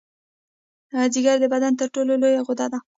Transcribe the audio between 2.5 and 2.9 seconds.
ده